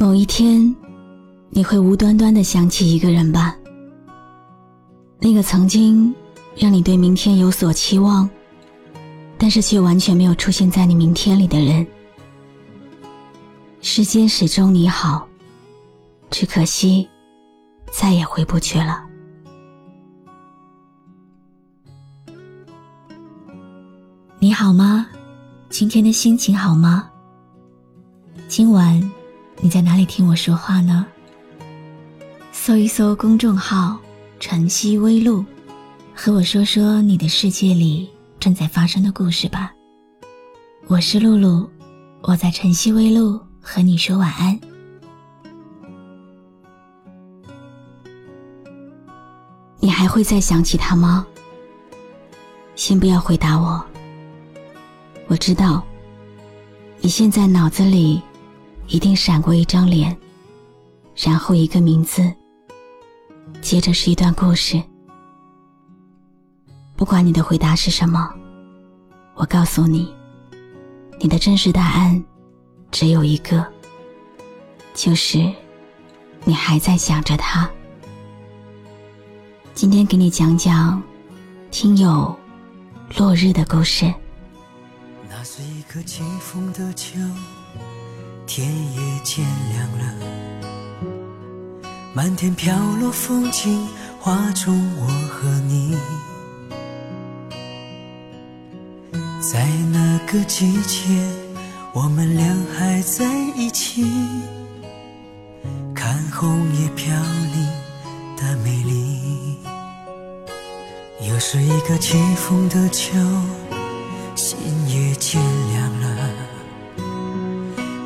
[0.00, 0.74] 某一天，
[1.50, 3.54] 你会无端端的想起一个人吧？
[5.20, 6.14] 那个曾经
[6.56, 8.26] 让你对明天有所期望，
[9.36, 11.86] 但是却完全没有出现在你明天里的人。
[13.82, 15.28] 时间始终你好，
[16.30, 17.06] 只可惜
[17.92, 19.04] 再也回不去了。
[24.38, 25.08] 你好吗？
[25.68, 27.10] 今天的心情好吗？
[28.48, 28.98] 今晚
[29.62, 31.06] 你在哪里听我说话呢？
[32.50, 33.98] 搜一搜公众号
[34.40, 35.44] “晨曦微露”，
[36.16, 39.70] 和我说说你的世界里正在发生的故事吧。
[40.86, 41.68] 我是露露，
[42.22, 44.58] 我在晨曦微露和你说晚安。
[49.78, 51.26] 你还会再想起他吗？
[52.76, 53.84] 先不要回答我。
[55.26, 55.84] 我知道，
[57.00, 58.22] 你现在脑子里
[58.90, 60.14] 一定闪过一张脸，
[61.14, 62.28] 然后一个名字，
[63.62, 64.82] 接着是一段故事。
[66.96, 68.28] 不管你的回答是什么，
[69.36, 70.12] 我告诉你，
[71.20, 72.22] 你的真实答案
[72.90, 73.64] 只有一个，
[74.92, 75.38] 就是
[76.42, 77.70] 你还在想着他。
[79.72, 81.00] 今天给你讲讲
[81.70, 82.36] 听友
[83.16, 84.12] 落日的故事。
[85.28, 87.20] 那是一个清风的秋，
[88.52, 90.04] 天也渐亮了，
[92.12, 93.86] 满天飘落风景
[94.18, 95.96] 画中我和你，
[99.40, 101.06] 在那个季节，
[101.92, 102.44] 我们俩
[102.76, 104.04] 还在一起，
[105.94, 107.68] 看红叶飘零
[108.36, 109.60] 的美丽。
[111.20, 113.12] 又是一个起风的秋。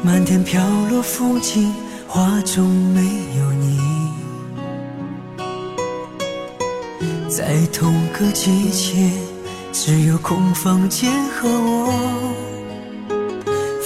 [0.04, 1.72] 满天飘落风景
[2.06, 3.00] 画中没
[3.38, 3.78] 有你，
[7.26, 9.10] 在同个季节，
[9.72, 11.90] 只有空房间和我，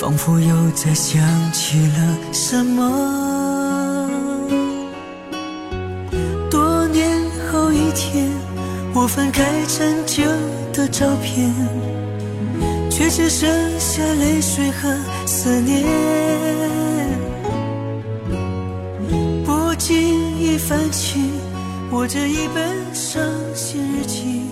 [0.00, 1.22] 仿佛又在想
[1.52, 4.10] 起了什么。
[6.50, 7.16] 多年
[7.52, 8.28] 后一天，
[8.92, 10.24] 我翻开陈旧
[10.72, 11.54] 的照片。
[12.98, 13.48] 却只剩
[13.78, 14.88] 下泪水和
[15.24, 15.86] 思念，
[19.44, 21.30] 不经意翻起
[21.92, 23.22] 我这一本伤
[23.54, 24.46] 心日记，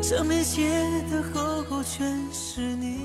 [0.00, 0.66] 上面写
[1.10, 3.02] 的厚厚全是你。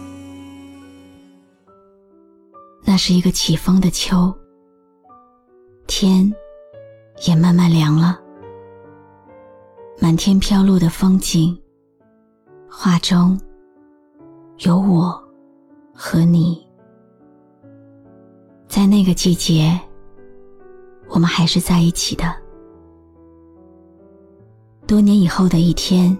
[2.85, 4.33] 那是一个起风的秋，
[5.85, 6.33] 天
[7.27, 8.17] 也慢慢凉了，
[9.99, 11.59] 满天飘落的风景，
[12.69, 13.37] 画中。
[14.59, 15.23] 有我
[15.93, 16.65] 和你，
[18.67, 19.79] 在那个季节，
[21.09, 22.35] 我们还是在一起的。
[24.87, 26.17] 多年以后的一天，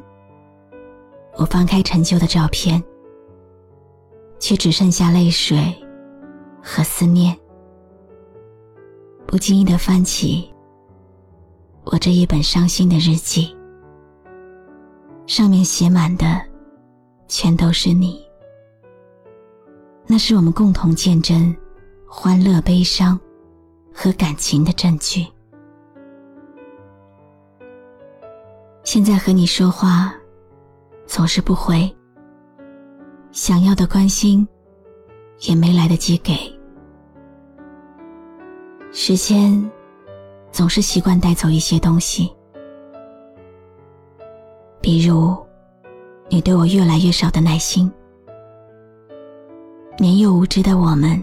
[1.37, 2.83] 我翻开陈旧的照片，
[4.37, 5.73] 却只剩下泪水
[6.61, 7.35] 和思念。
[9.25, 10.47] 不经意的翻起
[11.85, 13.55] 我这一本伤心的日记，
[15.25, 16.39] 上面写满的
[17.27, 18.26] 全都是你。
[20.09, 21.53] 那是我们共同见证
[22.07, 23.19] 欢乐、悲伤
[23.93, 25.27] 和感情的证据。
[28.83, 30.15] 现在和你说话，
[31.05, 31.93] 总是不回，
[33.33, 34.47] 想要的关心
[35.41, 36.33] 也没来得及给。
[38.93, 39.69] 时间
[40.53, 42.33] 总是习惯带走一些东西，
[44.79, 45.35] 比如
[46.29, 47.91] 你对我越来越少的耐心。
[49.99, 51.21] 年幼无知的我们，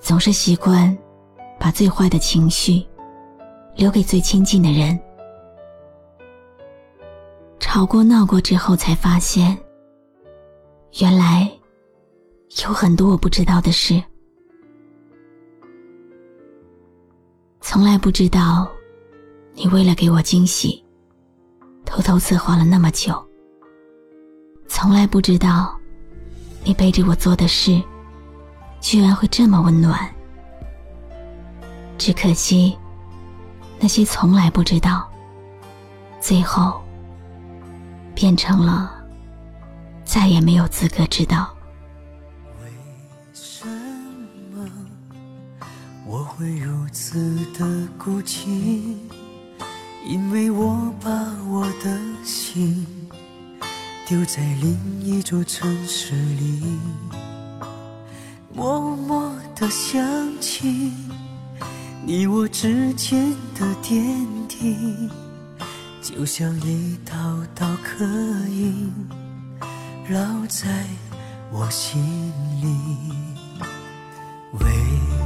[0.00, 0.96] 总是习惯
[1.60, 2.82] 把最坏的情绪
[3.76, 4.98] 留给最亲近的人。
[7.60, 9.58] 吵过闹过之后，才发现，
[11.00, 11.50] 原来
[12.64, 14.02] 有很多我不知道的事。
[17.60, 18.66] 从来不知道，
[19.52, 20.82] 你为了给我惊喜，
[21.84, 23.22] 偷偷策划了那么久。
[24.66, 25.78] 从来不知道。
[26.64, 27.80] 你背着我做的事，
[28.80, 29.98] 居然会这么温暖。
[31.98, 32.76] 只可惜，
[33.78, 35.06] 那些从来不知道，
[36.20, 36.82] 最后
[38.14, 38.90] 变成了
[40.04, 41.54] 再也没有资格知道。
[42.62, 42.70] 为
[43.34, 43.66] 什
[44.54, 44.66] 么
[46.06, 48.96] 我会如此的孤寂？
[50.06, 51.10] 因为我把
[51.50, 52.83] 我的心。
[54.06, 56.62] 丢在另一座城市里，
[58.52, 59.98] 默默的想
[60.42, 60.92] 起
[62.04, 64.04] 你我之间的点
[64.46, 65.08] 滴，
[66.02, 67.14] 就像一道
[67.54, 68.04] 道刻
[68.50, 68.92] 印，
[70.10, 70.84] 烙在
[71.50, 71.98] 我心
[72.60, 72.68] 里。
[74.60, 74.66] 为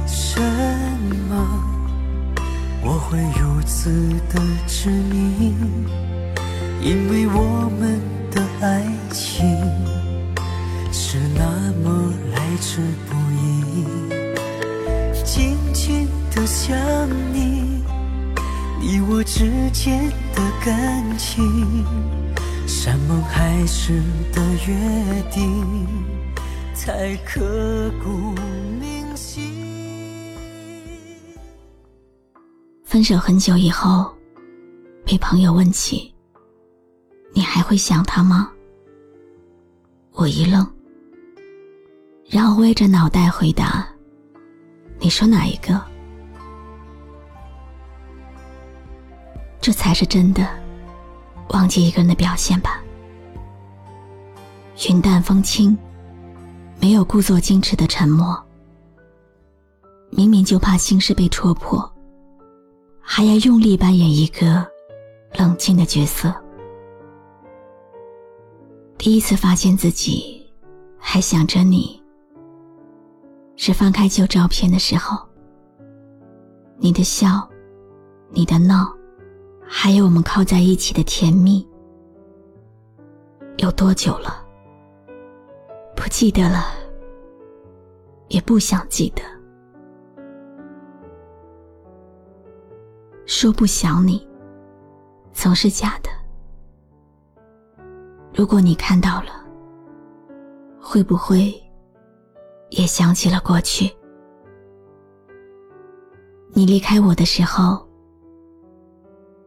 [0.07, 0.39] 什
[1.27, 1.35] 么
[2.81, 3.91] 我会如此
[4.29, 5.53] 的执迷？
[6.81, 7.99] 因为我们
[8.31, 9.47] 的爱情
[10.91, 13.85] 是那么来之不易，
[15.23, 16.77] 紧紧的想
[17.33, 17.83] 你，
[18.79, 21.85] 你我之间的感情，
[22.67, 24.01] 山盟海誓
[24.31, 25.87] 的约定，
[26.73, 28.33] 才刻骨
[28.79, 29.43] 铭心。
[32.83, 34.11] 分手很久以后，
[35.05, 36.13] 被朋友问起。
[37.33, 38.51] 你还会想他吗？
[40.13, 40.67] 我一愣，
[42.27, 43.87] 然后歪着脑袋回答
[44.99, 45.79] ：“你说哪一个？
[49.61, 50.45] 这才是真的
[51.49, 52.81] 忘记一个人的表现吧。
[54.89, 55.77] 云淡风轻，
[56.81, 58.37] 没有故作矜持的沉默。
[60.09, 61.89] 明明就怕心事被戳破，
[62.99, 64.67] 还要用力扮演一个
[65.37, 66.33] 冷静的角色。”
[68.99, 70.45] 第一次发现自己
[70.97, 72.03] 还想着你，
[73.55, 75.17] 是翻开旧照片的时候。
[76.77, 77.49] 你的笑，
[78.29, 78.93] 你的闹，
[79.65, 81.65] 还有我们靠在一起的甜蜜，
[83.59, 84.45] 有多久了？
[85.95, 86.65] 不记得了，
[88.27, 89.21] 也不想记得。
[93.25, 94.27] 说不想你，
[95.31, 96.09] 总是假的。
[98.33, 99.43] 如果你看到了，
[100.79, 101.53] 会不会
[102.69, 103.91] 也想起了过去？
[106.51, 107.85] 你离开我的时候，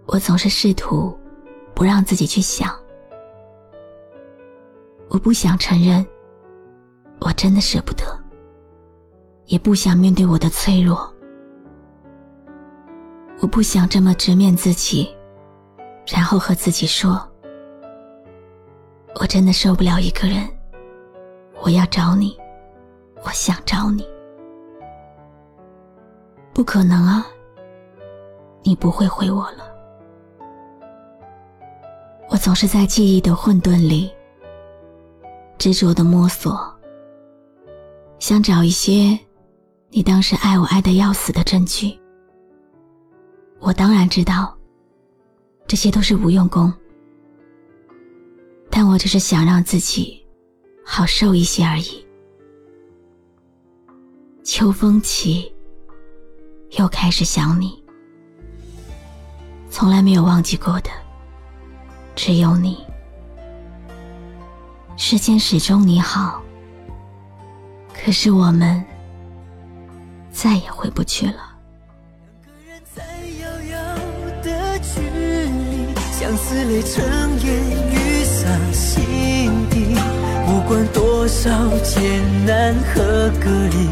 [0.06, 1.16] 我总是试图
[1.74, 2.70] 不让自己去想。
[5.08, 6.04] 我不想承认，
[7.20, 8.04] 我真的舍不得，
[9.46, 11.12] 也不想面对我的脆弱。
[13.40, 15.08] 我不想这么直面自己，
[16.06, 17.28] 然后和自己说。
[19.22, 20.48] 我真的受不了一个人，
[21.62, 22.36] 我要找你，
[23.22, 24.04] 我想找你，
[26.52, 27.24] 不可能啊！
[28.64, 29.58] 你不会回我了。
[32.30, 34.12] 我总是在记忆的混沌里
[35.56, 36.60] 执着的摸索，
[38.18, 39.16] 想找一些
[39.90, 41.96] 你当时爱我爱的要死的证据。
[43.60, 44.52] 我当然知道，
[45.68, 46.74] 这些都是无用功。
[48.74, 50.24] 但我只是想让自己
[50.82, 52.02] 好受一些而已。
[54.42, 55.52] 秋风起，
[56.78, 57.84] 又开始想你。
[59.70, 60.88] 从来没有忘记过的，
[62.16, 62.82] 只有你。
[64.96, 66.42] 世间始终你好，
[67.92, 68.82] 可是我们
[70.30, 71.50] 再也回不去了。
[76.12, 77.04] 相思泪成
[77.40, 77.52] 烟
[77.90, 77.91] 雨，
[80.72, 81.50] 管多少
[81.84, 82.00] 艰
[82.46, 83.90] 难和隔离，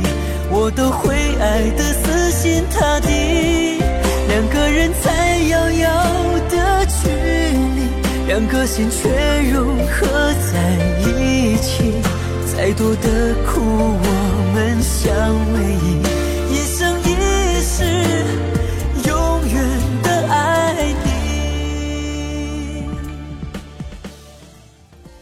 [0.51, 3.77] 我都会爱得死心塌地。
[4.29, 5.89] 两个人在遥遥
[6.49, 7.11] 的距
[7.77, 7.85] 离，
[8.29, 9.11] 两颗心却
[9.53, 10.57] 融合在
[11.01, 11.93] 一起。
[12.51, 15.13] 再多的苦，我们相
[15.53, 16.01] 偎依，
[16.51, 17.77] 一生一世。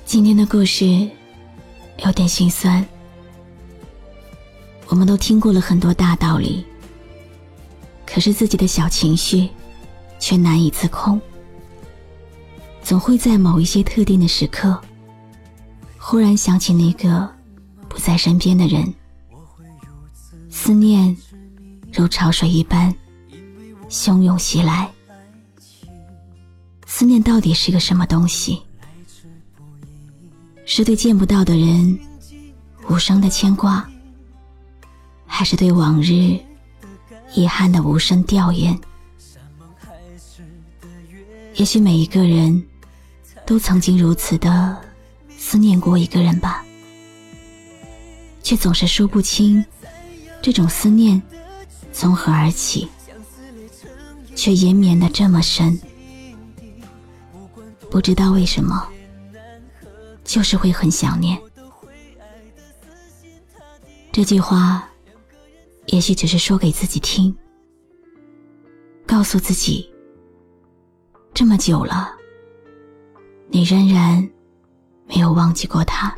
[0.04, 0.84] 今天的故事
[2.08, 2.84] 有点心酸。
[4.86, 6.64] 我们都听过了很多大道理，
[8.06, 9.46] 可是自己的小情绪
[10.18, 11.20] 却难以自控，
[12.82, 14.80] 总会在某一些特定的时刻，
[15.98, 17.30] 忽然想起那个
[17.90, 18.90] 不在身边的人，
[20.48, 21.14] 思念
[21.92, 22.92] 如潮水一般
[23.90, 24.90] 汹涌袭来。
[26.86, 28.62] 思念到底是个什么东西？
[30.70, 31.98] 是对见不到的人
[32.90, 33.88] 无声的牵挂，
[35.26, 36.38] 还是对往日
[37.34, 38.78] 遗憾的无声吊唁？
[41.54, 42.62] 也许每一个人
[43.46, 44.76] 都曾经如此的
[45.38, 46.62] 思念过一个人吧，
[48.42, 49.64] 却总是说不清
[50.42, 51.20] 这种思念
[51.94, 52.86] 从何而起，
[54.36, 55.80] 却延绵的这么深，
[57.90, 58.86] 不知道为什么。
[60.28, 61.40] 就是会很想念，
[64.12, 64.86] 这句话，
[65.86, 67.34] 也许只是说给自己听，
[69.06, 69.90] 告诉自己，
[71.32, 72.14] 这么久了，
[73.48, 74.28] 你仍然
[75.06, 76.14] 没有忘记过他。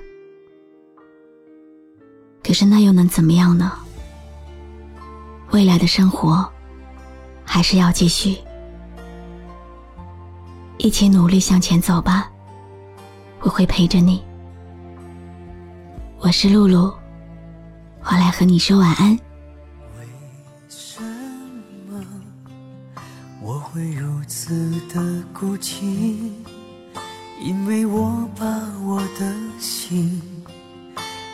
[2.42, 3.78] 可是那又能怎么样呢？
[5.52, 6.50] 未来的生活
[7.44, 8.36] 还是要继续，
[10.78, 12.29] 一起努力向前走吧。
[13.42, 14.22] 我会陪着你。
[16.18, 16.92] 我是露露，
[18.04, 19.18] 我来和你说晚安。
[19.98, 20.06] 为
[20.68, 21.02] 什
[21.88, 22.04] 么
[23.40, 26.30] 我会如此的孤寂？
[27.42, 28.44] 因为我把
[28.84, 30.20] 我的心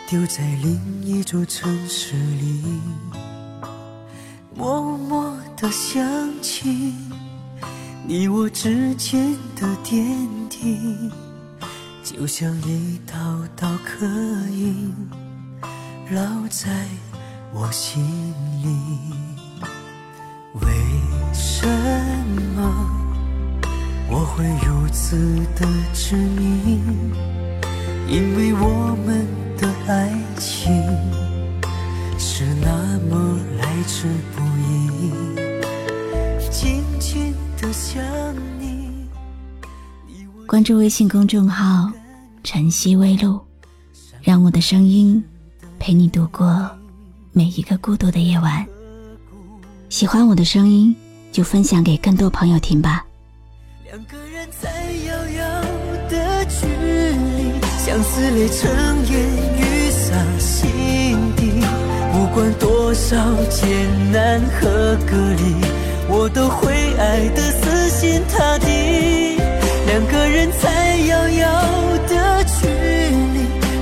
[0.09, 2.63] 丢在另一座城市里，
[4.55, 6.01] 默默的想
[6.41, 6.95] 起
[8.07, 10.07] 你我之间的点
[10.49, 11.11] 滴。
[12.19, 13.15] 就像一道
[13.55, 14.07] 道刻
[14.51, 14.91] 印，
[16.11, 16.71] 烙在
[17.53, 18.03] 我心
[18.63, 18.69] 里。
[20.55, 20.67] 为
[21.35, 21.69] 什
[22.57, 22.91] 么
[24.09, 26.81] 我会如此的执迷？
[28.09, 29.27] 因为我们
[29.59, 30.73] 的爱情
[32.19, 35.13] 是那么来之不易，
[36.51, 38.03] 静静的想
[38.59, 39.07] 你。
[40.47, 41.93] 关注微信公众号
[42.47, 43.41] “晨曦微露”，
[44.23, 45.23] 让我的声音
[45.81, 46.71] 陪你度过
[47.33, 48.65] 每一个孤独的夜晚。
[49.89, 50.95] 喜欢我的声音，
[51.33, 53.05] 就分享给更多朋友听吧。
[53.85, 54.71] 两个人在
[55.09, 55.63] 遥遥
[56.09, 57.53] 的距离，
[57.85, 58.71] 相思泪成
[59.11, 59.21] 烟
[59.59, 61.51] 雨洒心底。
[62.13, 65.55] 不管多少艰难和隔离，
[66.09, 69.37] 我都会爱得死心塌地。
[69.87, 71.96] 两个人在遥遥，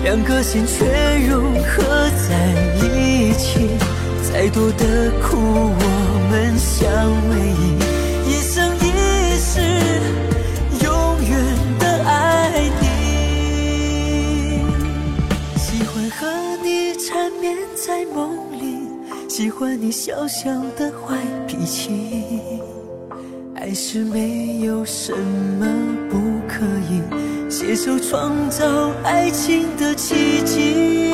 [0.05, 0.85] 两颗心却
[1.27, 1.83] 融合
[2.29, 3.71] 在一起。
[4.31, 5.85] 再多的苦，我
[6.31, 6.87] 们相
[7.31, 7.73] 偎依，
[8.29, 8.93] 一生一
[9.39, 9.61] 世，
[10.85, 10.93] 永
[11.27, 11.33] 远
[11.79, 12.85] 的爱你。
[15.57, 16.21] 喜欢和
[16.63, 18.87] 你缠绵在梦里，
[19.27, 22.21] 喜欢你小小的坏脾气。
[23.55, 25.67] 爱是没有什么
[26.11, 27.01] 不可以，
[27.57, 31.13] 携手创造爱情的奇迹。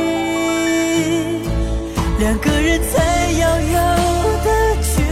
[2.18, 3.96] 两个人在遥遥
[4.42, 4.48] 的
[4.80, 5.02] 距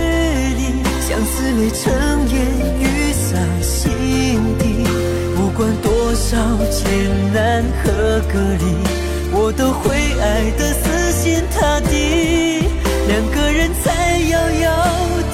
[0.56, 1.92] 离，相思泪成
[2.30, 2.34] 烟
[2.80, 4.88] 雨洒心底。
[5.36, 6.38] 不管多少
[6.70, 6.88] 艰
[7.34, 8.64] 难和隔离，
[9.30, 12.64] 我都会爱得死心塌地。
[13.06, 14.66] 两个人在遥遥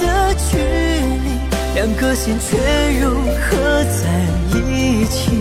[0.01, 1.25] 的距离。
[1.73, 2.57] 两颗心却
[2.99, 4.03] 融合在
[4.57, 5.31] 一起，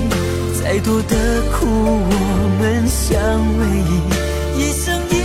[0.64, 3.21] 再多的苦，我们相
[3.59, 3.62] 偎
[4.56, 5.24] 依，一生一。